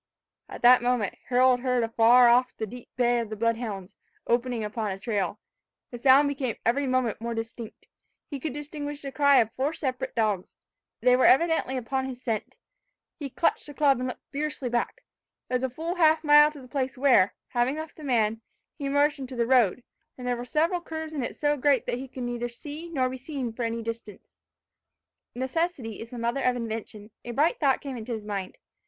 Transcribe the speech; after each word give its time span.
At 0.49 0.63
that 0.63 0.81
moment, 0.81 1.13
Harold 1.29 1.59
heard 1.59 1.83
afar 1.83 2.27
off 2.27 2.57
the 2.57 2.65
deep 2.65 2.89
bay 2.95 3.19
of 3.19 3.29
the 3.29 3.35
blood 3.35 3.57
hounds, 3.57 3.95
opening 4.25 4.63
upon 4.63 4.89
a 4.89 4.97
trail. 4.97 5.39
The 5.91 5.99
sound 5.99 6.27
became 6.27 6.55
every 6.65 6.87
moment 6.87 7.21
more 7.21 7.35
distinct. 7.35 7.85
He 8.27 8.39
could 8.39 8.51
distinguish 8.51 9.03
the 9.03 9.11
cry 9.11 9.35
of 9.41 9.51
four 9.55 9.73
separate 9.73 10.15
dogs. 10.15 10.57
They 11.01 11.15
were 11.15 11.27
evidently 11.27 11.77
upon 11.77 12.07
his 12.07 12.19
scent. 12.19 12.55
He 13.19 13.29
clutched 13.29 13.67
his 13.67 13.75
club, 13.75 13.99
and 13.99 14.07
looked 14.07 14.23
fiercely 14.31 14.69
back. 14.69 15.03
It 15.51 15.53
was 15.53 15.63
a 15.63 15.69
full 15.69 15.93
half 15.93 16.23
mile 16.23 16.49
to 16.51 16.61
the 16.63 16.67
place 16.67 16.97
where, 16.97 17.35
having 17.49 17.75
left 17.75 17.95
the 17.95 18.03
man, 18.03 18.41
he 18.79 18.85
emerged 18.87 19.19
into 19.19 19.35
the 19.35 19.45
road; 19.45 19.83
and 20.17 20.27
there 20.27 20.35
were 20.35 20.45
several 20.45 20.81
curves 20.81 21.13
in 21.13 21.21
it 21.21 21.35
so 21.39 21.55
great 21.57 21.85
that 21.85 21.99
he 21.99 22.07
could 22.07 22.23
neither 22.23 22.49
see 22.49 22.89
nor 22.89 23.07
be 23.07 23.17
seen 23.17 23.53
for 23.53 23.61
any 23.61 23.83
distance. 23.83 24.33
Necessity 25.35 26.01
is 26.01 26.09
the 26.09 26.17
mother 26.17 26.41
of 26.41 26.55
invention. 26.55 27.11
A 27.23 27.29
bright 27.29 27.59
thought 27.59 27.81
came 27.81 27.97
into 27.97 28.13
his 28.13 28.25
mind. 28.25 28.57